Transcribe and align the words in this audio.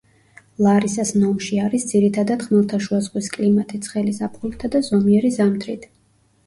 ლარისას 0.67 1.11
ნომში 1.23 1.59
არის 1.65 1.85
ძირითადად 1.91 2.47
ხმელთაშუა 2.47 3.03
ზღვის 3.09 3.31
კლიმატი, 3.37 3.83
ცხელი 3.89 4.19
ზაფხულითა 4.21 4.75
და 4.79 4.85
ზომიერი 4.93 5.35
ზამთრით. 5.41 5.89